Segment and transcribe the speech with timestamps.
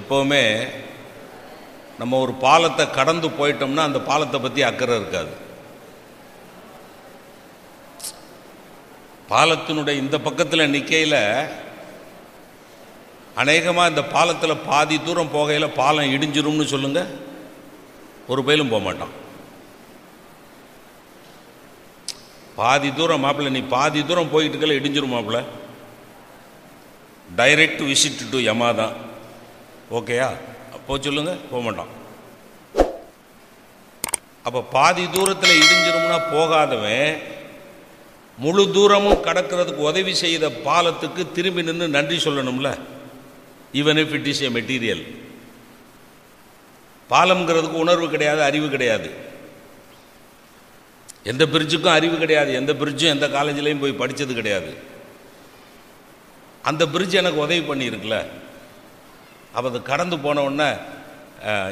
[0.00, 0.42] எப்போவுமே
[1.98, 5.32] நம்ம ஒரு பாலத்தை கடந்து போயிட்டோம்னா அந்த பாலத்தை பற்றி அக்கறை இருக்காது.
[9.32, 11.20] பாலத்தினுடைய இந்த பக்கத்தில் நிற்கையில்
[13.42, 17.12] அநேகமாக இந்த பாலத்தில் பாதி தூரம் போகையில் பாலம் இடிஞ்சிரும்னு சொல்லுங்கள்
[18.32, 19.14] ஒரு பயிலும் போக மாட்டான்.
[22.60, 25.40] பாதி தூரம் மாப்பிள்ள நீ பாதி தூரம் போயிட்டு இருக்கல இடிஞ்சிரும் மாப்பிள்ள.
[27.40, 28.94] டைரக்ட் விசிட் டு யமா தான்
[29.96, 30.28] ஓகேயா?
[30.86, 31.92] போ சொல்லுங்க போக மாட்டான்.
[34.46, 37.20] அப்போ பாதி தூரத்தில் இடிஞ்சிரும்னா போகாதவன்
[38.38, 42.70] முழு தூரமும் கடக்கிறதுக்கு உதவி செய்த பாலத்துக்கு திரும்பி நின்று நன்றி சொல்லணும்ல?
[43.80, 45.04] Even if it is a material
[47.10, 49.10] பாலம்ங்கிறதுக்கு உணர்வு கிடையாது அறிவு கிடையாது.
[51.32, 54.72] எந்த பிரிட்ஜுக்கும் அறிவு கிடையாது எந்த பிரிட்ஜும் எந்த காலேஜ்லேயும் போய் படித்தது கிடையாது.
[56.62, 58.18] அந்த பிரிட்ஜ் எனக்கு உதவி பண்ணியிருக்குல்ல
[59.54, 60.68] அப்போ அது கடந்து போன உடனே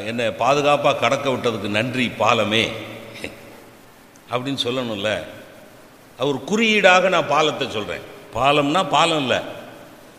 [0.08, 2.64] என்னை பாதுகாப்பாக கடக்க விட்டதுக்கு நன்றி பாலமே.
[4.32, 5.10] அப்படின்னு சொல்லணும்ல.
[6.22, 8.04] அவர் குறியீடாக நான் பாலத்தை சொல்கிறேன்
[8.36, 9.40] பாலம்னா பாலம் இல்லை.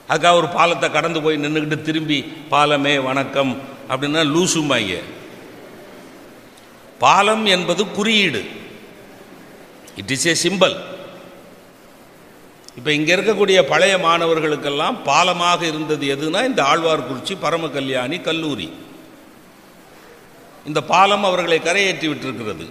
[0.10, 2.18] அதுக்காக ஒரு பாலத்தை கடந்து போய் நின்றுக்கிட்டு திரும்பி
[2.54, 3.54] பாலமே வணக்கம்
[3.92, 4.98] அப்படின்னா லூசுமாங்க
[7.04, 8.42] பாலம் என்பது குறியீடு.
[10.02, 10.76] இட் இஸ் ஏ சிம்பல்
[12.78, 18.68] இப்போ இங்கே இருக்கக்கூடிய பழைய மாணவர்களுக்கெல்லாம் பாலமாக இருந்தது எதுனா இந்த ஆழ்வார்குறிச்சி பரம கல்யாணி கல்லூரி.
[20.70, 22.66] இந்த பாலம் அவர்களை கரையேற்றி விட்டிருக்கிறது.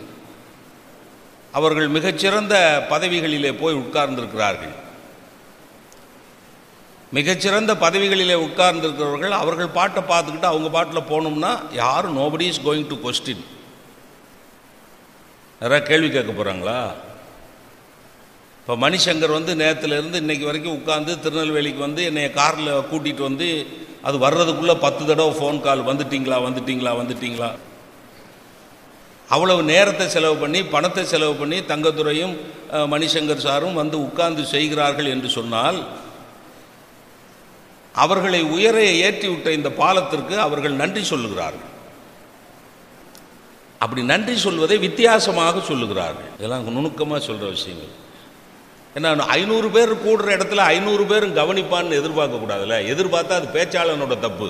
[1.58, 2.55] அவர்கள் மிகச்சிறந்த
[2.92, 4.75] பதவிகளிலே போய் உட்கார்ந்திருக்கிறார்கள்.
[7.17, 11.50] மிகச்சிறந்த பதவிகளிலே உட்கார்ந்திருக்கிறவர்கள் அவர்கள் பாட்டை பார்த்துக்கிட்டு அவங்க பாட்டில் போனோம்னா
[11.83, 13.42] யாரும் nobody is going to question
[15.61, 16.78] யாராவது கேள்வி கேட்க போகிறாங்களா
[18.63, 23.47] இப்போ மணிசங்கர் வந்து நேற்றுலேருந்து இன்னைக்கு வரைக்கும் உட்காந்து திருநெல்வேலிக்கு வந்து என்னை காரில் கூட்டிகிட்டு வந்து
[24.09, 27.49] அது வர்றதுக்குள்ளே பத்து தடவை ஃபோன் கால் வந்துட்டிங்களா வந்துட்டிங்களா வந்துட்டிங்களா?
[29.35, 32.35] அவ்வளவு நேரத்தை செலவு பண்ணி பணத்தை செலவு பண்ணி தங்கத்துறையும்
[32.92, 35.79] மணிசங்கர் சாரும் வந்து உட்கார்ந்து செய்கிறார்கள் என்று சொன்னால்
[38.05, 38.77] அவர்களை உயர
[39.07, 41.69] ஏற்றி விட்ட இந்த பாலத்திற்கு அவர்கள் நன்றி சொல்லுகிறார்கள்.
[43.85, 46.31] அப்படி நன்றி சொல்வதை வித்தியாசமாக சொல்லுகிறார்கள்.
[46.39, 47.92] இதெல்லாம் நுணுக்கமாக சொல்கிற விஷயங்கள்.
[48.97, 52.79] ஏன்னா ஐநூறு பேர் கூடுற இடத்துல ஐநூறு பேரும் கவனிப்பான்னு எதிர்பார்க்க கூடாதுல்ல?
[52.92, 54.48] எதிர்பார்த்தா அது பேச்சாளனோட தப்பு.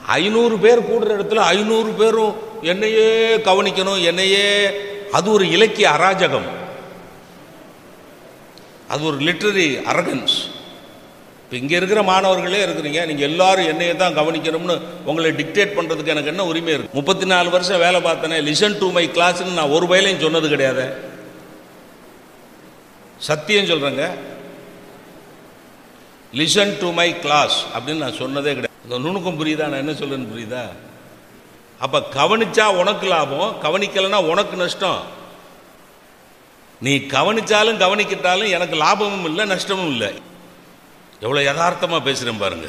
[0.00, 2.34] ஐநூறு பேர் கூடுற இடத்துல ஐநூறு பேரும்
[2.72, 3.08] என்னையே
[3.48, 4.44] கவனிக்கணும் என்னையே
[5.16, 6.46] அது ஒரு இலக்கிய அராஜகம்.
[8.92, 10.36] அது ஒரு லிட்ரரி அரகன்ஸ்
[11.42, 14.76] இப்போ இங்கே இருக்கிற மாணவர்களே இருக்கிறீங்க நீங்கள் எல்லாரும் என்னையை தான் கவனிக்கணும்னு
[15.10, 19.04] உங்களை டிக்டேட் பண்ணுறதுக்கு எனக்கு என்ன உரிமை இருக்குது முப்பத்தி நாலு வருஷம் வேலை பார்த்தேனே லிசன் டு மை
[19.16, 20.86] கிளாஸ்ன்னு நான் ஒரு வயலையும் சொன்னது கிடையாது.
[23.24, 24.06] சத்தியம் சொல்கிறேங்க
[26.38, 28.74] லிசன் டு மை கிளாஸ் அப்படின்னு நான் சொன்னதே கிடையாது.
[28.84, 29.68] இந்த நுணுக்கம் புரியுதா?
[29.70, 30.64] நான் என்ன சொல்கிறேன்னு புரியுதா?
[31.84, 35.00] அப்போ கவனிச்சா உனக்கு லாபம் கவனிக்கலைன்னா உனக்கு நஷ்டம்.
[36.80, 40.10] நீ கவனிச்சாலும் கவனிக்கிட்டாலும் எனக்கு லாபமும் இல்லை நஷ்டமும் இல்லை.
[41.24, 42.68] எவ்வளோ யதார்த்தமாக பேசுகிறேன் பாருங்க.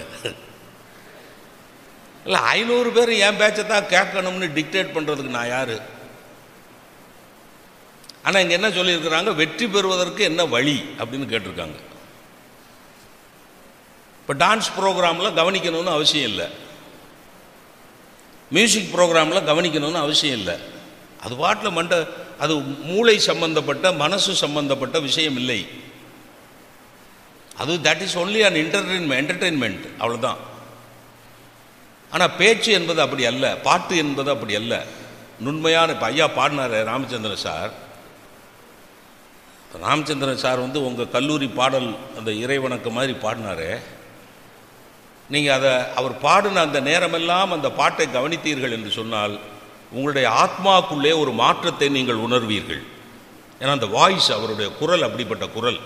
[2.25, 5.75] இல்லை ஐநூறு பேர் என் பேச்சை தான் கேட்கணும்னு டிக்டேட் பண்ணுறதுக்கு நான் யார்?
[8.27, 9.31] ஆனால் இங்கே என்ன சொல்லியிருக்கிறாங்க?
[9.41, 10.77] வெற்றி பெறுவதற்கு என்ன வழி?
[10.99, 11.77] அப்படின்னு கேட்டிருக்காங்க.
[14.21, 16.47] இப்போ டான்ஸ் ப்ரோக்ராமில் கவனிக்கணும்னு அவசியம் இல்லை.
[18.55, 20.55] மியூசிக் ப்ரோக்ராமில் கவனிக்கணும்னு அவசியம் இல்லை.
[21.23, 21.95] அது பாட்டில் மண்ட
[22.43, 22.53] அது
[22.89, 25.59] மூளை சம்பந்தப்பட்ட மனசு சம்பந்தப்பட்ட விஷயம் இல்லை.
[27.61, 30.41] அது that is only an entertainment entertainment அவ்வளோதான்
[32.11, 34.75] ஆனால் பேச்சு என்பது அப்படி அல்ல பாட்டு என்பது அப்படி அல்ல.
[35.45, 37.71] நுண்மையான இப்போ ஐயா பாடினார் ராமச்சந்திரன் சார்.
[39.83, 43.69] ராமச்சந்திரன் சார் வந்து உங்கள் கல்லூரி பாடல் அந்த இறைவணக்கம் மாதிரி பாடினாரு.
[45.33, 49.35] நீங்கள் அதை அவர் பாடின அந்த நேரமெல்லாம் அந்த பாட்டை கவனித்தீர்கள் என்று சொன்னால்
[49.91, 52.83] உங்களுடைய ஆத்மாக்குள்ளே ஒரு மாற்றத்தை நீங்கள் உணர்வீர்கள்.
[53.61, 55.79] ஏன்னா அந்த வாய்ஸ் அவருடைய குரல் அப்படிப்பட்ட குரல்.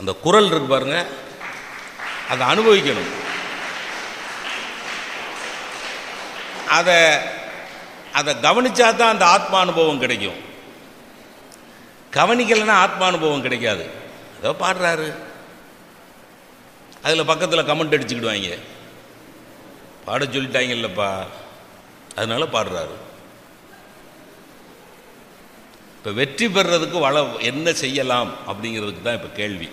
[0.00, 0.98] அந்த குரல் இருக்கு பாருங்க
[2.30, 3.10] அதை அனுபவிக்கணும்.
[6.78, 6.96] அதை
[8.18, 10.40] அதை கவனிச்சா தான் அந்த ஆத்மா அனுபவம் கிடைக்கும்.
[12.12, 13.84] கவனிக்கலைன்னா ஆத்மா அனுபவம் கிடைக்காது.
[14.38, 15.08] ஏதோ பாடுறாரு.
[17.02, 18.58] அதில் பக்கத்தில் கமெண்ட் அடிச்சுக்கிடுவாங்க.
[20.04, 21.10] பாட சொல்லிட்டாங்க இல்லைப்பா
[22.16, 22.96] அதனால பாடுறாரு.
[25.96, 29.68] இப்போ வெற்றி பெறுறதுக்கு வள என்ன செய்யலாம் அப்படிங்கிறதுக்கு தான் இப்போ கேள்வி.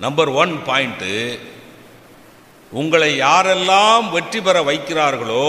[0.00, 1.38] நம்பர் ஒன் பாயிண்ட்டு
[2.70, 5.46] உங்களை யாரெல்லாம் வெற்றி பெற வைக்கிறார்களோ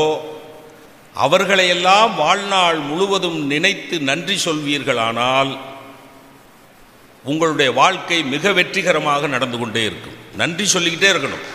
[1.26, 5.52] அவர்களையெல்லாம் வாழ்நாள் முழுவதும் நினைத்து நன்றி சொல்வீர்களானால்
[7.32, 10.18] உங்களுடைய வாழ்க்கை மிக வெற்றிகரமாக நடந்து கொண்டே இருக்கும்.
[10.42, 11.46] நன்றி சொல்லிக்கிட்டே இருக்கணும்.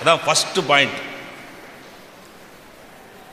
[0.00, 0.98] அதான் ஃபஸ்ட்டு பாயிண்ட்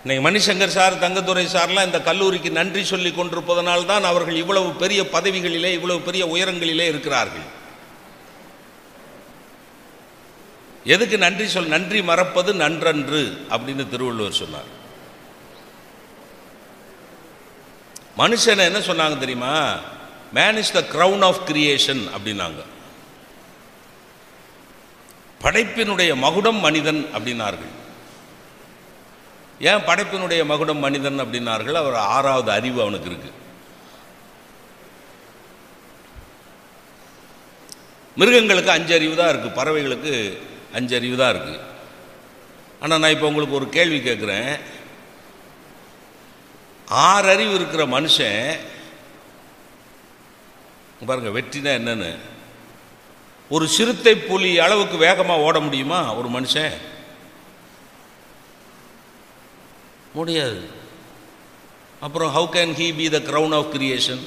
[0.03, 5.99] இன்னைக்கு மணிசங்கர் சார் தங்கத்துறை சார்லாம் இந்த கல்லூரிக்கு நன்றி சொல்லி கொண்டிருப்பதனால்தான் அவர்கள் இவ்வளவு பெரிய பதவிகளிலே இவ்வளவு
[6.07, 7.45] பெரிய உயரங்களிலே இருக்கிறார்கள்.
[10.85, 14.81] எதுக்கு நன்றி சொல் நன்றி மறப்பது நன்றன்று அப்படின்னு திருவள்ளுவர் சொன்னார்.
[18.17, 19.79] மனுஷனை என்ன சொன்னாங்க தெரியுமா?
[20.33, 22.63] Man is the crown of creation அப்படின்னாங்க.
[25.41, 27.71] படைப்பினுடைய மகுடம் மனிதன் அப்படின்னார்கள்.
[29.59, 31.73] ஏன் படைப்பினுடைய மகுடம் மனிதன் அப்படின்னார்கள்?
[31.73, 33.31] அவர் ஆறாவது அறிவு அவனுக்கு இருக்கு.
[38.15, 40.41] மிருகங்களுக்கு அஞ்சு அறிவு தான் இருக்குது பறவைகளுக்கு
[40.73, 41.59] அஞ்சறிவு தான் இருக்குது
[42.81, 44.59] ஆனால் நான் இப்போ உங்களுக்கு ஒரு கேள்வி கேட்குறேன்
[46.87, 48.59] ஆறு அறிவு இருக்கிற மனுஷன்
[51.05, 52.17] பாருங்க வெற்றினா என்னன்னு?
[53.49, 56.13] ஒரு சிறுத்தை புலி அளவுக்கு வேகமாக ஓட முடியுமா?
[56.13, 56.73] ஒரு மனுஷன்?
[60.13, 60.69] முடியாது.
[61.99, 64.23] அப்புறம் how can he be the crown of creation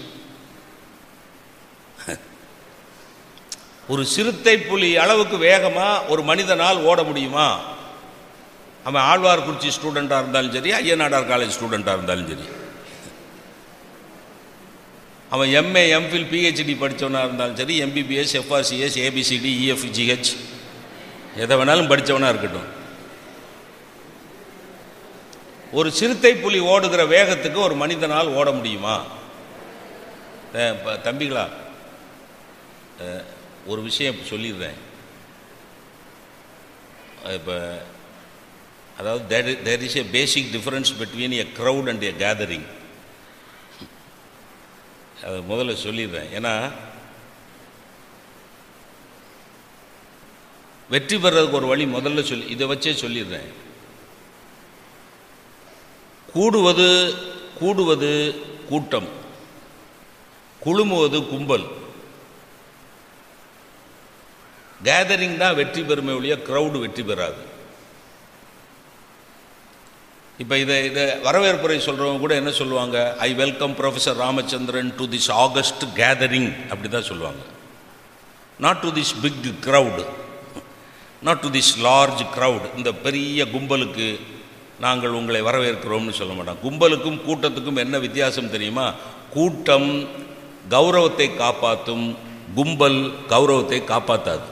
[3.93, 7.49] ஒரு சிறுத்தை புலி அளவுக்கு வேகமாக ஒரு மனிதனால் ஓட முடியுமா?
[8.89, 12.47] அவன் ஆழ்வார்குறிச்சி ஸ்டூடெண்ட்டாக இருந்தாலும் சரி ஐயநாடார் காலேஜ் ஸ்டூடெண்ட்டாக இருந்தாலும் சரி.
[15.35, 20.31] அவன் எம்ஏ எம்ஃபில் பிஹெச்டி படித்தவனாக இருந்தாலும் சரி எம்பிபிஎஸ் எஃப்ஆர்சிஎஸ் ஏபிசிடி இஎஃப்ஜிஹெச்
[21.43, 22.69] எதை வேணாலும் படித்தவனாக இருக்கட்டும்.
[25.79, 28.97] ஒரு சிறுத்தை புலி ஓடுகிற வேகத்துக்கு ஒரு மனிதனால் ஓட முடியுமா?
[31.07, 31.47] தம்பிகளா?
[33.67, 34.79] ஒரு விஷயம் சொல்லிடுறேன்.
[37.35, 37.83] இப்போ
[38.99, 42.67] அதாவது there there is a basic difference between a crowd and a gathering
[45.25, 46.29] அதை முதல்ல சொல்லிடுறேன்.
[46.39, 46.55] ஏன்னா
[50.91, 53.49] வெற்றி பெறதுக்கு ஒரு வழி முதல்ல சொல்லி இதை வச்சே சொல்லிடுறேன்.
[56.33, 56.89] கூடுவது
[57.59, 58.11] கூடுவது
[58.69, 59.09] கூட்டம்.
[60.65, 61.67] குழுமுவது கும்பல்.
[64.87, 67.41] கேதரிங் தான் வெற்றி பெறுமே ஒழிய க்ரௌடு வெற்றி பெறாது.
[70.43, 72.97] இப்போ இதை இதை வரவேற்புரை சொல்கிறவங்க கூட என்ன சொல்லுவாங்க?
[73.27, 77.43] I welcome professor Ramachandran to this august gathering அப்படி தான் சொல்லுவாங்க.
[78.65, 80.05] Not to this big crowd
[81.27, 84.09] not to this large crowd இந்த பெரிய கும்பலுக்கு
[84.85, 86.61] நாங்கள் உங்களை வரவேற்கிறோம்னு சொல்ல மாட்டோம்.
[86.65, 88.87] கும்பலுக்கும் கூட்டத்துக்கும் என்ன வித்தியாசம் தெரியுமா?
[89.37, 89.91] கூட்டம்
[90.75, 92.07] கௌரவத்தை காப்பாற்றும்
[92.59, 93.01] கும்பல்
[93.33, 94.47] கௌரவத்தை காப்பாற்றாது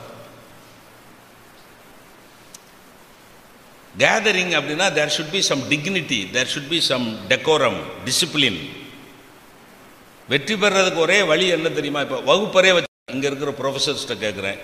[4.02, 8.60] கேதரிங் அப்படின்னா there should be some dignity there should be some decorum discipline
[10.32, 12.00] வெற்றி பெறதுக்கு ஒரே வழி என்ன தெரியுமா?
[12.06, 14.58] இப்போ வகுப்பறே வச்சு இங்கே இருக்கிற ப்ரொஃபஸர்ஸ்கிட்ட கேட்குறேன்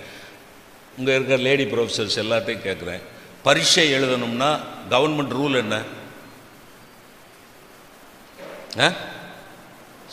[0.97, 3.01] இங்கே இருக்கிற லேடி ப்ரொஃபஸர்ஸ் எல்லாத்தையும் கேட்குறேன்
[3.45, 4.49] பரீட்சை எழுதணும்னா
[4.93, 5.75] கவர்மெண்ட் ரூல் என்ன?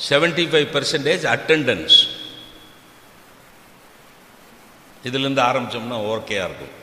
[0.09, 1.97] செவன்டி ஃபைவ் பர்சன்டேஜ் அட்டெண்டன்ஸ்
[5.09, 6.75] இதுலேருந்து ஆரம்பித்தோம்னா ஓகேயாக இருக்கும்.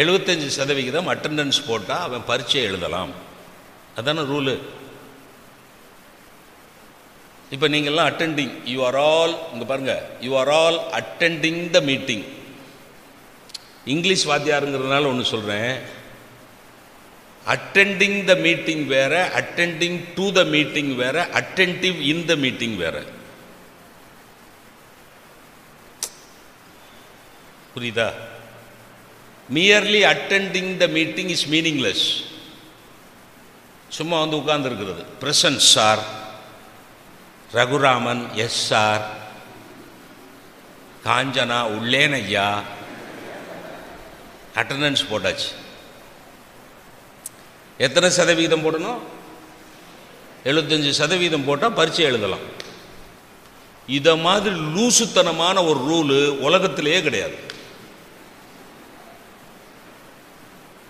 [0.00, 3.12] எழுபத்தஞ்சி சதவிகிதம் அட்டெண்டன்ஸ் போட்டால் அவன் பரீட்சை எழுதலாம்.
[3.98, 4.54] அதான ரூலு
[7.54, 12.24] இப்போ நீங்கள்லாம் அட்டெண்டிங் யூ ஆர் ஆல் இங்கே பாருங்கள் you are all attending the meeting
[13.94, 15.74] English வாத்தியாருங்கிறதுனால ஒன்று சொல்கிறேன்
[17.54, 23.02] அட்டெண்டிங் த மீட்டிங் வேறு அட்டெண்டிங் டு த மீட்டிங் வேறு அட்டென்டிவ் இன் த மீட்டிங் வேறு.
[27.74, 28.08] புரியுதா?
[29.54, 32.24] Merely attending the meeting is meaningless
[33.88, 35.04] சும்மா வந்து உட்கார்ந்துருக்கிறது.
[35.20, 35.98] Presence sir
[37.52, 39.16] Raghuraman yes sir
[41.04, 42.62] Kanchana உள்ளேன் ஐயா.
[44.54, 45.52] அட்டண்டன்ஸ் போட்டாச்சு.
[47.78, 48.98] எத்தனை சதவீதம் போடணும்?
[50.44, 52.44] எழுபத்தஞ்சு சதவீதம் போட்டால் பரீட்சை எழுதலாம்.
[53.86, 57.45] இதை மாதிரி லூசுத்தனமான ஒரு ரூலு உலகத்திலேயே கிடையாது.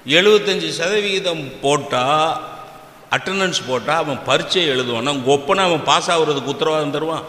[0.06, 2.54] எழுபத்தஞ்சி சதவிகிதம் போட்டால்
[3.16, 5.10] அட்டண்டன்ஸ் போட்டால் அவன் பரீட்சை எழுதுவான்.
[5.14, 7.26] உங்கள் ஒப்பனை அவன் பாஸ் ஆகுறதுக்கு உத்தரவாதம் தருவான்.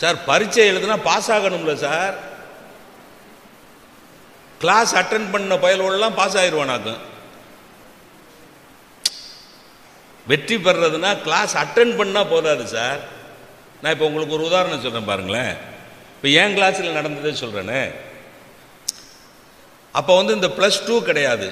[0.00, 2.14] சார் பரீட்சை எழுதுனா பாஸ் ஆகணும்ல சார்?
[4.62, 7.00] கிளாஸ் அட்டன் பண்ண பயலோடலாம் பாஸ் ஆயிடுவானாக்கும்
[10.26, 13.00] வெற்றி பெறதுனா கிளாஸ் அட்டன் பண்ணால் போதாது சார்.
[13.80, 15.54] நான் இப்போ உங்களுக்கு ஒரு உதாரணம் சொல்கிறேன் பாருங்களேன்.
[16.16, 17.82] இப்போ என் கிளாஸில் நடந்ததே சொல்கிறேனே
[19.98, 21.48] அப்போ வந்து இந்த ப்ளஸ் டூ கிடையாது.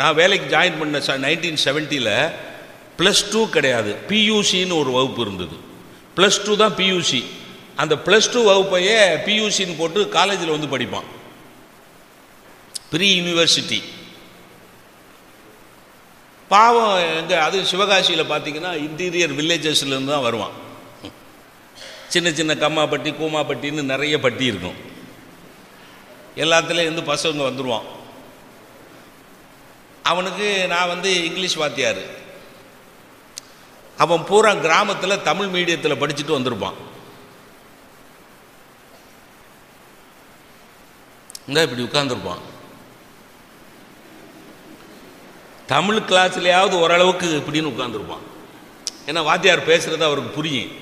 [0.00, 2.14] நான் வேலைக்கு ஜாயின் பண்ண நைன்டீன் செவன்ட்டியில்
[2.98, 3.92] ப்ளஸ் டூ கிடையாது.
[4.10, 5.56] பியூசின்னு ஒரு வகுப்பு இருந்தது.
[6.16, 7.20] ப்ளஸ் டூ தான் பியூசி
[7.82, 11.08] அந்த ப்ளஸ் டூ வகுப்பையே பியூசின்னு போட்டு காலேஜில் வந்து படிப்பான்.
[12.92, 13.80] ப்ரீ யூனிவர்சிட்டி
[16.50, 20.54] பாவம் எங்கே அது சிவகாசியில் பார்த்தீங்கன்னா இன்டீரியர் வில்லேஜஸ்லேருந்து தான் வருவான்.
[22.14, 24.78] சின்ன சின்ன கம்மாப்பட்டி கூமாப்பட்டின்னு நிறைய பட்டி இருக்கும்.
[26.44, 27.86] எல்லாத்துலேயும் இருந்து பசங்க வந்துடுவான்
[30.10, 32.02] அவனுக்கு நான் வந்து இங்கிலீஷ் வாத்தியார்.
[34.04, 36.78] அவன் பூரா கிராமத்தில் தமிழ் மீடியத்தில் படிச்சுட்டு வந்திருப்பான்.
[41.48, 42.42] இங்கே இப்படி உட்காந்துருப்பான்
[45.72, 48.24] தமிழ் கிளாஸ்லையாவது ஓரளவுக்கு இப்படின்னு உட்காந்துருப்பான்
[49.08, 50.72] ஏன்னா வாத்தியார் பேசுகிறது அவருக்கு புரியும்.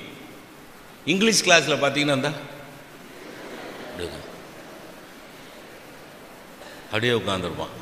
[1.11, 2.31] இங்கிலீஷ் கிளாஸில் பார்த்தீங்கன்னா இந்தா,
[3.89, 4.27] இப்படி உட்காந்து.
[6.89, 7.75] அப்படியே உட்காந்துருப்பான்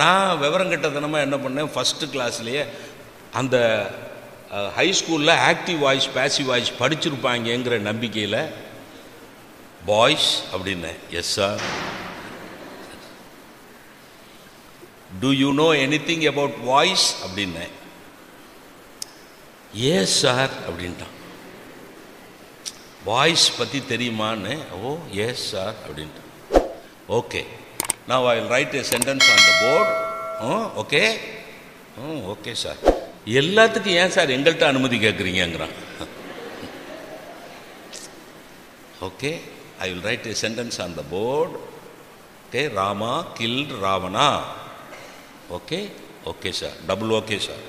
[0.00, 2.62] நான் விவரம் கெட்டத்தனமாக என்ன பண்ணேன் ஃபஸ்ட்டு கிளாஸ்லேயே
[3.40, 3.56] அந்த
[4.78, 8.40] ஹை ஸ்கூலில் ஆக்டிவ் வாய்ஸ் பேசிவ் வாய்ஸ் படிச்சிருப்பாங்கங்கிற நம்பிக்கையில்
[9.92, 11.62] பாய்ஸ் அப்படின்னேன் yes sir
[15.22, 17.72] do you know anything about voice அப்படின்னேன்
[19.94, 21.14] எஸ் சார் அப்படின்ட்டான்.
[23.08, 24.54] வாய்ஸ் பற்றி தெரியுமான்னு?
[24.82, 24.92] ஓ
[25.24, 26.25] எஸ் சார் அப்படின்ட்டான்.
[27.08, 27.42] ஓகே
[28.08, 29.92] நான் I write a sentence on the board
[30.82, 31.02] okay
[31.98, 32.80] hmm okay sir
[33.26, 35.74] எல்லாத்துக்கும் ஏன் சார் எங்கள்கிட்ட அனுமதி கேட்குறீங்கிறான்
[39.00, 39.40] okay
[39.80, 41.54] I will write a sentence on the board
[42.48, 44.28] okay Rama killed Ravana.
[45.50, 45.80] Okay
[46.30, 47.64] okay sir double okay sir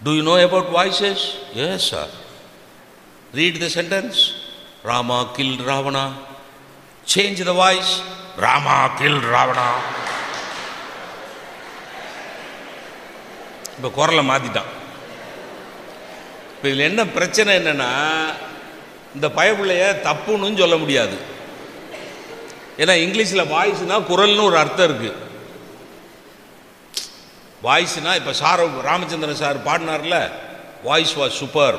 [0.00, 2.12] do you know about voices yes sir
[3.34, 4.18] read the sentence
[4.82, 6.04] Rama kill Ravana.
[7.08, 7.92] Change the voice.
[8.44, 9.68] Rama killed Ravana.
[13.76, 14.70] இப்போ குரலை மாற்றிட்டான்
[16.52, 17.90] இப்போ இதில் என்ன பிரச்சனை என்னன்னா
[19.16, 21.16] இந்த பயப்பிள்ளைய தப்புன்னு சொல்ல முடியாது.
[22.82, 25.26] ஏன்னா இங்கிலீஷில் வாய்ஸ்னால் குரல்னு ஒரு அர்த்தம் இருக்குது
[27.66, 30.18] வாய்ஸ்னா இப்போ சார் ராமச்சந்திரன் சார் பாடினார்ல
[30.88, 31.78] வாய்ஸ் வாஸ் சூப்பர்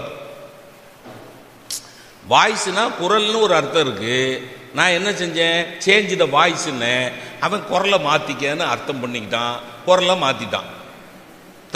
[2.26, 4.24] வாய்ஸ்னா குரல்னு ஒரு அர்த்தம் இருக்குது
[4.80, 5.60] நான் என்ன செஞ்சேன்?
[5.86, 6.94] சேஞ்ச் த வாய்ஸ்ன்னு
[7.46, 9.56] அவன் குரலை மாற்றிக்கன்னு அர்த்தம் பண்ணிக்கிட்டான்.
[9.88, 10.70] குரலை மாற்றிட்டான்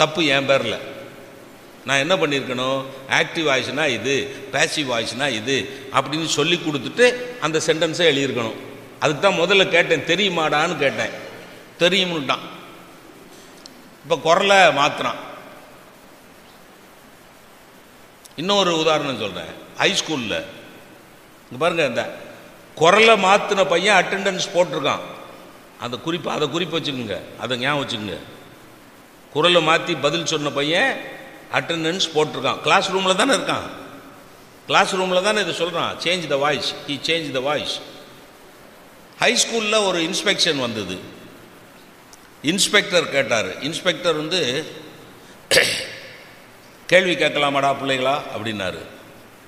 [0.00, 0.78] தப்பு என் பேரில்.
[1.88, 2.80] நான் என்ன பண்ணியிருக்கணும்
[3.18, 4.14] ஆக்டிவ் வாய்ஸ்னா இது
[4.54, 5.56] பேசிவ் வாய்ஸ்னா இது
[5.96, 7.06] அப்படின்னு சொல்லி கொடுத்துட்டு
[7.46, 8.58] அந்த சென்டென்ஸை எழுதியிருக்கணும்.
[9.02, 11.14] அதுக்கு தான் முதல்ல கேட்டேன் தெரியுமாடான்னு கேட்டேன்.
[11.82, 12.44] தெரியும்னுட்டான்.
[14.04, 15.20] இப்போ குரலை மாற்றுறான்
[18.40, 20.38] இன்னொரு உதாரணம் சொல்கிறேன் ஹைஸ்கூலில்
[21.46, 22.04] இங்கே பாருங்க இந்த
[22.74, 25.00] குரலை மாற்றின பையன் அட்டெண்டன்ஸ் போட்டிருக்கான்.
[25.80, 27.20] அந்த குறிப்பு அதை குறிப்பு வச்சுக்கோங்க.
[27.38, 28.18] அதை ஞாபகம் வச்சுக்கோங்க.
[29.32, 31.00] குரலை மாற்றி பதில் சொன்ன பையன்
[31.52, 32.60] அட்டெண்டன்ஸ் போட்டிருக்கான்.
[32.60, 33.68] கிளாஸ் ரூமில் தானே இருக்கான்.
[34.66, 37.78] கிளாஸ் ரூமில் தானே இதை சொல்கிறான் change the voice he change the voice
[39.20, 40.98] ஹைஸ்கூலில் ஒரு இன்ஸ்பெக்ஷன் வந்தது.
[42.42, 43.62] இன்ஸ்பெக்டர் கேட்டார்.
[43.62, 44.66] இன்ஸ்பெக்டர் வந்து
[46.86, 48.78] கேள்வி கேட்கலாமாடா பிள்ளைகளா அப்படின்னாரு.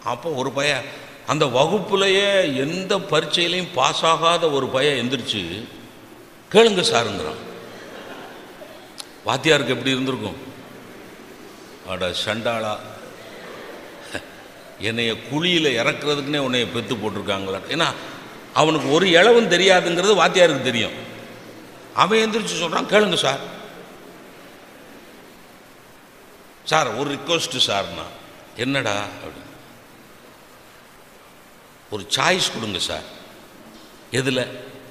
[0.04, 0.83] அப்போ ஒரு பையன்
[1.26, 5.68] அந்த வகுப்புலையே எந்த பரீட்சையிலையும் பாஸ் ஆகாத ஒரு பையன் எந்திரிச்சு
[6.52, 7.42] கேளுங்க சாருங்கிறான்.
[9.26, 10.37] வாத்தியாருக்கு எப்படி இருந்திருக்கும்?
[11.88, 12.76] அட சண்டாளா
[14.78, 17.61] என்னைய குழியில் இறக்குறதுக்குன்னே உன்னைய பெத்து போட்டிருக்காங்களா?
[17.68, 17.87] ஏன்னா
[18.54, 20.92] அவனுக்கு ஒரு இளவும் தெரியாதுங்கிறது வாத்தியாருக்கு தெரியும்.
[21.95, 23.40] அவன் எந்திரிச்சு சொல்கிறான் கேளுங்க சார்.
[26.64, 28.06] சார் ஒரு ரிக்வஸ்ட்டு சார்னா
[28.56, 28.95] என்னடா?
[28.95, 29.45] அப்படின்னு
[31.92, 33.06] ஒரு சாய்ஸ் கொடுங்க சார்
[34.10, 34.44] எதில்?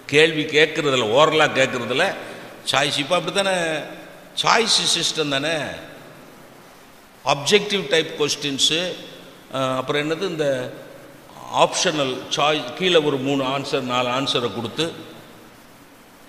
[0.06, 2.06] கேள்வி கேட்குறதில்ல ஓரலாக கேட்குறதில்ல
[2.66, 3.56] சாய்ஸ் இப்போ அப்படி தானே
[4.36, 5.56] சாய்ஸ் சிஸ்டம் தானே
[7.26, 8.80] அப்ஜெக்டிவ் டைப் கொஸ்டின்ஸு
[9.78, 10.26] அப்புறம் என்னது?
[10.28, 10.48] இந்த
[11.64, 14.86] ஆப்ஷனல் சாய்ஸ் கீழே ஒரு மூணு ஆன்சர் நாலு ஆன்சரை கொடுத்து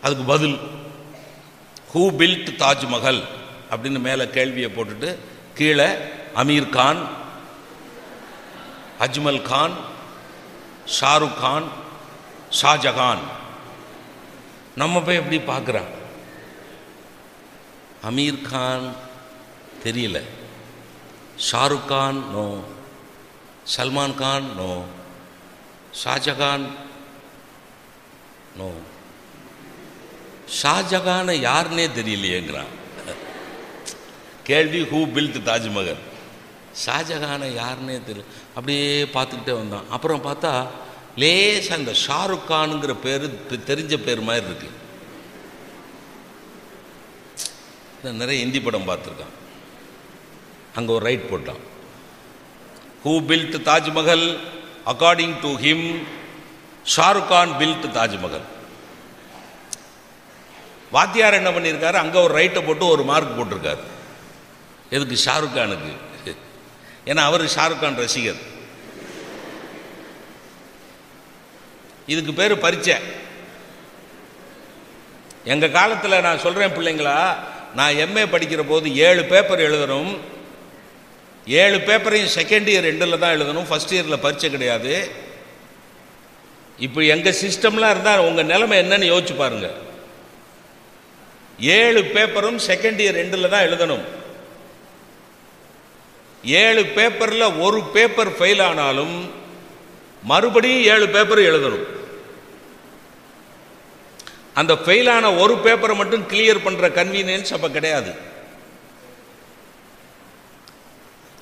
[0.02, 0.56] அதுக்கு பதில்.
[1.92, 3.22] ஹூ பில்ட் தாஜ்மஹல்
[3.70, 5.10] அப்படின்னு மேலே கேள்வியை போட்டுட்டு
[5.54, 5.88] கீழே
[6.34, 7.00] அமீர் கான்
[9.00, 9.74] அஜ்மல் கான்
[11.00, 11.68] ஷாருக் கான்
[12.62, 13.18] ஷாஜகான்.
[14.76, 15.86] நம்ம போய் எப்படி பார்க்குறான்?
[18.10, 18.94] அமீர் கான்
[19.84, 20.22] தெரியல.
[21.52, 22.60] Shahrukh Khan no.
[23.76, 24.84] Salman Khan no.
[26.04, 26.68] Shahjahan
[28.56, 28.70] no.
[30.62, 32.74] ஷாஜகானை யாருன்னே தெரியலையேங்கிறான்.
[34.42, 35.98] கேள்வி ஹூ பில்ட் தாஜ்மஹல்?
[36.86, 38.24] ஷாஜகானை யாருன்னே தெரியல
[38.56, 39.86] அப்படியே பார்த்துக்கிட்டே வந்தான்.
[39.90, 40.52] அப்புறம் பார்த்தா
[41.22, 43.24] லேசாக அந்த ஷாருக் கானுங்கிற பேர்
[43.70, 44.68] தெரிஞ்ச பேர் மாதிரி இருக்கு.
[48.02, 49.34] நான் நிறைய ஹிந்தி படம் பார்த்துருக்கான்.
[50.74, 51.62] அங்கே ஒரு ரைட் போட்டான்.
[53.04, 54.26] Who built Taj Mahal
[54.86, 55.86] according to him
[56.96, 58.46] Shahrukh Khan built Taj Mahal
[60.90, 61.98] வாத்தியார் என்ன பண்ணியிருக்காரு?
[62.04, 63.82] அங்கே ஒரு ரைட்டை போட்டு ஒரு மார்க் போட்டிருக்காரு.
[64.90, 65.16] எதுக்கு?
[65.24, 65.94] ஷாருக் கானுக்கு.
[67.10, 68.40] ஏன்னா அவர் ஷாருக் கான் ரசிகர்.
[72.12, 72.96] இதுக்கு பேர் பரீட்சை
[75.52, 77.18] எங்கள் காலத்தில் நான் சொல்கிறேன் பிள்ளைங்களா
[77.78, 80.10] நான் எம்ஏ படிக்கிற போது ஏழு பேப்பர் எழுதணும்.
[81.62, 83.68] ஏழு பேப்பரையும் செகண்ட் இயர் ரெண்டில் தான் எழுதணும்.
[83.70, 84.94] ஃபஸ்ட் இயரில் பரீட்சை கிடையாது.
[86.86, 89.76] இப்போ எங்கள் சிஸ்டம்லாம் இருந்தால் உங்கள் நிலைமை என்னன்னு யோசிச்சு பாருங்கள்
[91.78, 94.04] ஏழு பேப்பரும் செகண்ட் இயர் ரெண்டில் தான் எழுதணும்.
[96.42, 99.30] ஏழு பேப்பரில் ஒரு பேப்பர் ஃபெயில் ஆனாலும்
[100.22, 101.86] மறுபடியும் ஏழு பேப்பர் எழுதணும்.
[104.54, 108.14] அந்த ஃபெயிலான ஒரு பேப்பரை மட்டும் கிளியர் பண்ற கன்வீனியன்ஸ் அப்ப கிடையாது.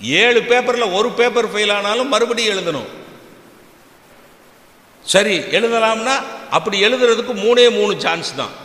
[0.00, 2.88] ஏழு பேப்பர்ல ஒரு பேப்பர் ஃபெயில் ஆனாலும் மறுபடியும் எழுதணும்.
[5.02, 8.62] சரி எழுதலாம்னா அப்படி எழுதுறதுக்கு மூணே மூணு சான்ஸ் தான்.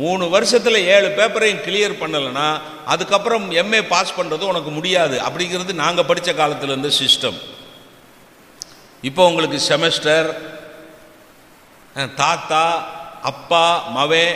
[0.00, 2.46] மூணு வருஷத்தில் ஏழு பேப்பரையும் கிளியர் பண்ணலைன்னா
[2.92, 5.16] அதுக்கப்புறம் எம்ஏ பாஸ் பண்ணுறது உனக்கு முடியாது.
[5.26, 7.38] அப்படிங்கிறது நாங்கள் படித்த காலத்தில் இருந்த சிஸ்டம்
[9.08, 10.28] இப்போ உங்களுக்கு செமஸ்டர்
[12.22, 12.64] தாத்தா
[13.30, 13.64] அப்பா
[13.96, 14.26] மவே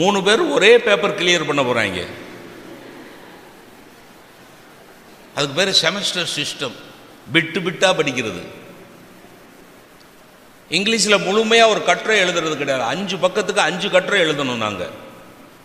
[0.00, 2.02] மூணு பேர் ஒரே பேப்பர் கிளியர் பண்ண போகிறாங்க
[5.36, 6.76] அதுக்கு பேர் செமஸ்டர் சிஸ்டம்
[7.32, 8.42] பிட்டு பிட்டாக படிக்கிறது.
[10.76, 12.84] இங்கிலீஷில் முழுமையாக ஒரு கட்டுரை எழுதுறது கிடையாது.
[12.92, 14.92] அஞ்சு பக்கத்துக்கு அஞ்சு கட்டுரை எழுதணும் நாங்கள்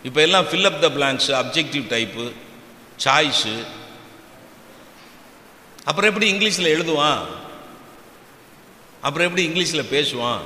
[0.03, 2.31] இப்போ எல்லாம் fill up the blanks objective type
[3.03, 3.55] choice
[5.83, 7.25] அப்புறம் எப்படி இங்கிலீஷில் எழுதுவான்?
[9.01, 10.41] அப்புறம் எப்படி இங்கிலீஷில் பேசுவான்?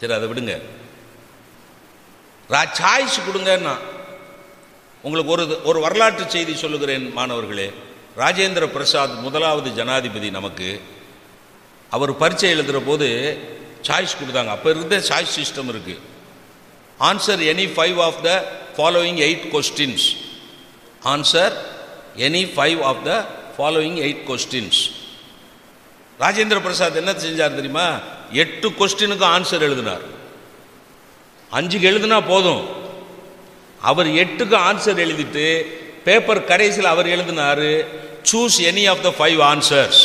[0.00, 0.54] சரி அதை விடுங்க.
[2.50, 3.74] ரா சாய்ஸ் கொடுங்கன்னா
[5.02, 7.72] உங்களுக்கு ஒரு ஒரு வரலாற்று செய்தி சொல்லுகிறேன் மாணவர்களே.
[8.16, 10.80] ராஜேந்திர பிரசாத் முதலாவது ஜனாதிபதி நமக்கு.
[11.90, 13.08] அவர் பரீட்சை எழுதுகிற போது
[13.82, 14.52] சாய்ஸ் கொடுத்தாங்க.
[14.56, 16.14] அப்போ இருந்த சாய்ஸ் சிஸ்டம் இருக்குது
[17.00, 18.44] answer any five of the
[18.76, 20.06] following eight questions
[21.04, 21.52] answer
[22.16, 23.26] any five of the
[23.58, 24.80] following eight questions
[26.20, 27.98] Rajendra Prasad என்ன செஞ்சார் தெரியுமா?
[28.32, 30.00] எட்டு கொஸ்டினுக்கு ஆன்சர் எழுதினார்.
[31.52, 32.68] அஞ்சுக்கு எழுதுனா போதும்.
[33.80, 35.66] அவர் எட்டுக்கு ஆன்சர் எழுதிட்டு
[36.04, 37.62] பேப்பர் கடைசியில் அவர் எழுதினார்
[38.32, 40.00] choose any of the five answers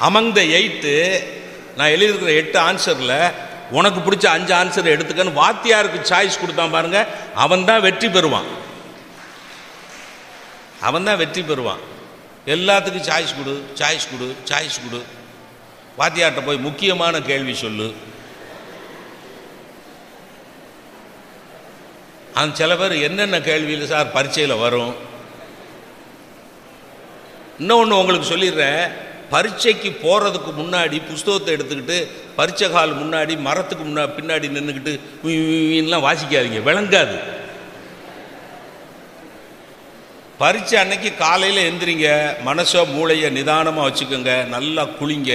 [0.00, 1.24] among the eight
[1.76, 3.16] நான் எழுதியிருக்கிற எட்டு ஆன்சரில்
[3.78, 7.00] உனக்கு பிடிச்ச அஞ்சு ஆன்சர் எடுத்துக்கன்னு வாத்தியாருக்கு சாய்ஸ் கொடுத்தான் பாருங்க.
[7.44, 8.48] அவன் தான் வெற்றி பெறுவான்.
[10.88, 11.82] அவன் தான் வெற்றி பெறுவான்.
[12.54, 15.00] எல்லாத்துக்கும் சாய்ஸ் கொடு சாய்ஸ் கொடு சாய்ஸ் கொடு.
[15.98, 17.88] வாத்தியார்கிட்ட போய் முக்கியமான கேள்வி சொல்லு.
[22.40, 24.92] அந்த சில பேர் என்னென்ன கேள்வியில் சார் பரீட்சையில் வரும்?
[27.60, 28.84] இன்னொன்று உங்களுக்கு சொல்லிடுறேன்.
[29.32, 31.98] பரீட்சைக்கு போகிறதுக்கு முன்னாடி புஸ்தகத்தை எடுத்துக்கிட்டு
[32.38, 34.92] பரீட்சை கால் முன்னாடி மரத்துக்கு முன்னா பின்னாடி நின்றுக்கிட்டு
[35.82, 36.60] எல்லாம் வாசிக்காதீங்க.
[36.68, 37.16] விளங்காது.
[40.42, 42.08] பரீட்சை அன்னைக்கு காலையில் எந்திரிங்க.
[42.48, 44.34] மனசோ மூளையை நிதானமாக வச்சுக்கோங்க.
[44.54, 45.32] நல்லா குளிங்க.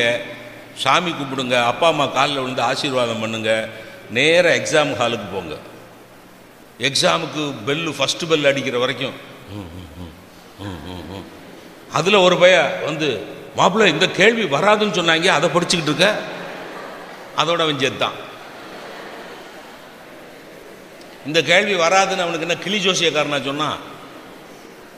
[0.83, 1.57] சாமி கும்பிடுங்க.
[1.71, 3.51] அப்பா அம்மா காலில் விழுந்து ஆசீர்வாதம் பண்ணுங்க.
[4.17, 5.55] நேராக எக்ஸாம் ஹாலுக்கு போங்க.
[6.87, 9.15] எக்ஸாமுக்கு பெல்லு ஃபஸ்ட்டு பெல் அடிக்கிற வரைக்கும்
[11.97, 12.55] அதில் ஒரு பைய
[12.87, 13.07] வந்து
[13.57, 16.07] மாப்பிள்ள இந்த கேள்வி வராதுன்னு சொன்னாங்க அதை படிச்சுக்கிட்டு இருக்க?
[17.41, 18.17] அதோட அவன் செத்தான்
[21.29, 23.79] இந்த கேள்வி வராதுன்னு அவனுக்கு என்ன கிளி ஜோசியக்காரனா சொன்னான்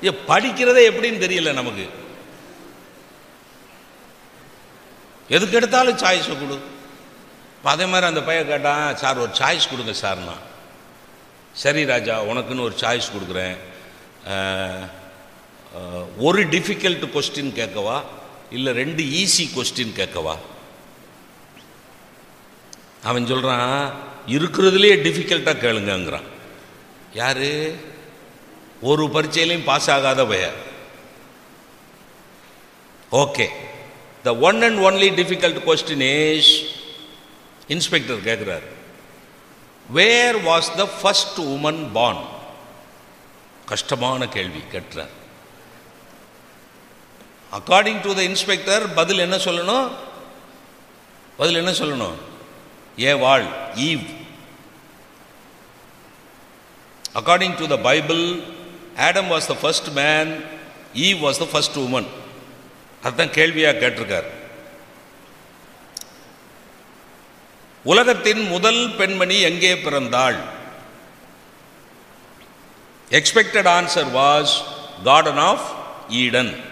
[0.08, 1.86] ஏ படிக்கிறதே எப்படின்னு தெரியல நமக்கு.
[5.36, 6.58] எதுக்கு எடுத்தாலும் சாய்ஸை கொடு.
[7.56, 10.36] இப்போ அதே மாதிரி அந்த பையன் கேட்டான் சார் ஒரு சாய்ஸ் கொடுங்க சார்னா.
[11.64, 13.58] சரி ராஜா உனக்குன்னு ஒரு சாய்ஸ் கொடுக்குறேன்.
[16.28, 17.98] ஒரு டிஃபிகல்ட் கொஸ்டின் கேட்கவா?
[18.52, 20.38] இல்லை ரெண்டு ஈஸி கொஸ்டின் கேட்கவா?
[23.04, 23.94] அவன் சொல்கிறான்
[24.28, 26.28] இருக்கிறதுலே டிஃபிகல்ட்டாக கேளுங்கங்கிறான்.
[27.14, 27.48] யார்?
[28.82, 30.54] ஒரு பரீட்சையிலையும் பாஸ் ஆகாத பய.
[33.12, 33.48] Okay.
[34.24, 36.64] The one and only difficult question is
[37.68, 38.68] inspector கேட்குறாரு
[39.90, 42.26] where was the first woman born
[43.66, 45.10] கஷ்டமான கேள்வி கேட்டுறார்
[47.52, 49.92] அக்கார்டிங் டு த இன்ஸ்பெக்டர் பதில் என்ன சொல்லணும்?
[51.38, 52.16] பதில் என்ன சொல்லணும்?
[53.00, 54.02] A was Eve.
[57.14, 58.44] According to the Bible
[58.98, 60.44] Adam was the first man
[60.94, 62.08] Eve was the first woman
[63.02, 64.30] அதுதான் கேள்வியாக கேட்டிருக்கார்.
[67.84, 70.38] உலகத்தின் முதல் பெண்மணி எங்கே பிறந்தாள்?
[73.10, 74.54] Expected answer was
[75.04, 75.68] garden of
[76.10, 76.67] Eden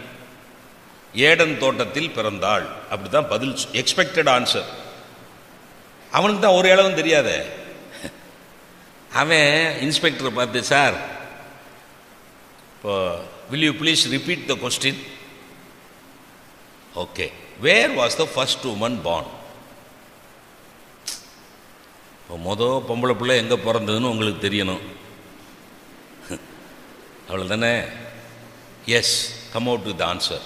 [1.28, 2.65] Eden தோட்டத்தில் பிறந்தாள்.
[2.91, 4.69] அப்படிதான் பதில் எக்ஸ்பெக்டட் ஆன்சர்
[6.17, 7.38] அவனுக்கு தான் ஒரு இளவும் தெரியாதே.
[9.21, 9.49] அவன்
[9.86, 10.97] இன்ஸ்பெக்டர் பார்த்து சார்
[12.75, 12.93] இப்போ
[13.51, 15.01] will you please repeat the question
[17.04, 17.28] okay
[17.65, 19.32] where was the first woman born
[22.19, 24.84] இப்போ மொதல் பொம்பளை பிள்ளை எங்கே பிறந்ததுன்னு உங்களுக்கு தெரியணும்.
[27.28, 27.73] அவ்வளோ தானே
[28.99, 29.15] yes
[29.54, 30.45] come out with answer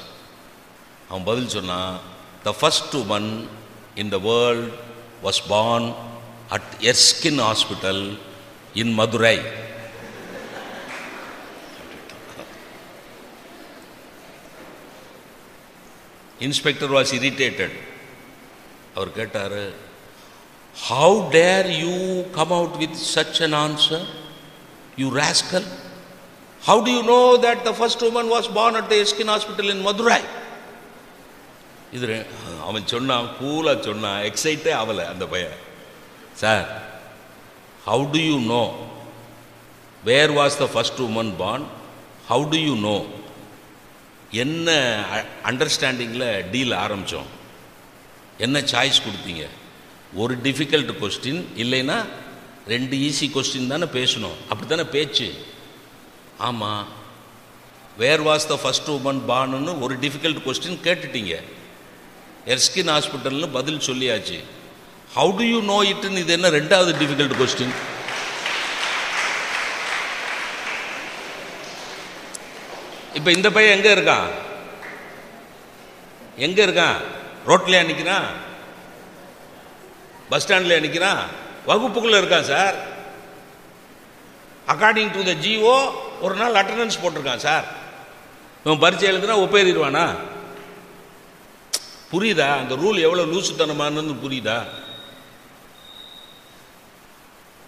[1.10, 1.94] அவன் பதில் சொன்னான்
[2.44, 3.30] the first woman
[3.96, 4.68] in the world
[5.24, 5.88] was born
[6.50, 8.04] at Erskine hospital
[8.76, 9.36] in Madurai
[16.40, 17.78] inspector was irritated
[18.96, 19.60] அவர் கேட்டார்
[20.76, 21.96] how dare you
[22.38, 24.06] come out with such an answer
[24.98, 25.68] you rascal
[26.62, 29.84] how do you know that the first woman was born at the Erskine hospital in
[29.90, 30.20] Madurai
[31.98, 32.08] இது
[32.68, 35.58] அவன் சொன்னான் கூலாக சொன்னான் எக்ஸைட்டே ஆகலை அந்த பையன்.
[36.42, 36.66] Sir
[37.88, 38.64] how do you know
[40.10, 41.66] where was the first woman born
[42.30, 42.98] how do you know
[44.44, 44.70] என்ன
[45.50, 47.30] அண்டர்ஸ்டாண்டிங்கில் டீல் ஆரம்பித்தோம்
[48.46, 49.46] என்ன சாய்ஸ் கொடுத்தீங்க?
[50.22, 51.98] ஒரு டிஃபிகல்ட் கொஸ்டின் இல்லைன்னா
[52.74, 54.38] ரெண்டு ஈஸி கொஸ்டின் தானே பேசணும்.
[54.50, 55.28] அப்படி தானே பேச்சு?
[56.48, 56.84] ஆமாம்
[58.02, 61.36] where was the first woman பானுன்னு ஒரு டிஃபிகல்ட் கொஸ்டின் கேட்டுட்டீங்க.
[62.46, 64.38] எர்ஸ்கின் ஹாஸ்பிட்டல்னு பதில் சொல்லியாச்சு.
[65.16, 67.74] ஹவு டு யூ நோ இட்னு இது என்ன ரெண்டாவது டிஃபிகல்ட் கொஸ்டின்
[73.14, 74.30] இப்போ இந்த பையன் எங்கே இருக்கான்?
[76.38, 77.00] எங்கே இருக்கான்?
[77.48, 78.30] ரோட்லையா நிற்கிறான்
[80.30, 81.22] பஸ் ஸ்டாண்டில் நிற்கிறான்
[81.68, 82.76] வகுப்புக்குள்ளே இருக்கான் sir
[84.68, 85.78] according to the GO
[86.22, 87.66] ஒரு நாள் அட்டண்டன்ஸ் போட்டிருக்கான் சார்
[88.66, 90.06] இவன் பரிச்சை எழுதுனா ஒப்பேறிடுவானா?
[92.12, 92.50] புரியுதா?
[92.62, 94.60] அந்த ரூல் எவ்வளோ லூசுத்தனமானது புரியுதா?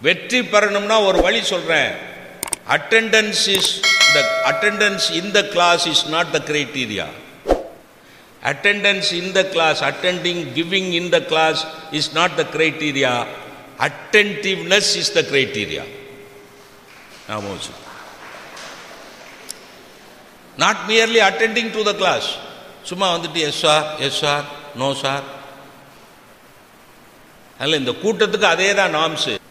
[0.01, 1.91] வெற்றி பெறணும்னா ஒரு வழி சொல்கிறேன்
[2.75, 3.71] attendance is
[4.15, 4.19] the
[4.51, 7.07] attendance in the class is not the criteria
[8.51, 11.57] attendance இந்த class attending giving giving in the class
[11.99, 13.11] is not the criteria.
[13.87, 15.83] Attentiveness is the criteria.
[20.63, 22.29] Not merely attending to the class
[22.83, 25.23] சும்மா வந்துட்டு yes sir yes sir no sir
[27.59, 29.41] அதில் இந்த கூட்டத்துக்கு அதே தான் norms.